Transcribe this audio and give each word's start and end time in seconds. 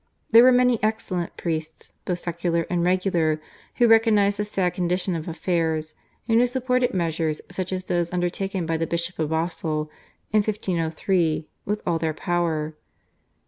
There 0.31 0.41
were 0.41 0.51
many 0.51 0.81
excellent 0.81 1.37
priests, 1.37 1.93
both 2.05 2.17
secular 2.17 2.65
and 2.71 2.83
regular, 2.83 3.39
who 3.75 3.87
recognised 3.87 4.39
the 4.39 4.45
sad 4.45 4.73
condition 4.73 5.15
of 5.15 5.27
affairs, 5.27 5.93
and 6.27 6.39
who 6.39 6.47
supported 6.47 6.91
measures 6.91 7.39
such 7.51 7.71
as 7.71 7.85
those 7.85 8.11
undertaken 8.11 8.65
by 8.65 8.77
the 8.77 8.87
Bishop 8.87 9.19
of 9.19 9.29
Basle 9.29 9.91
in 10.33 10.39
1503 10.39 11.47
with 11.65 11.83
all 11.85 11.99
their 11.99 12.15
power. 12.15 12.73